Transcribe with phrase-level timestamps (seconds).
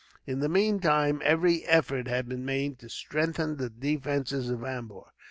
[0.25, 5.11] In the meantime, every effort was made to strengthen the defences of Ambur.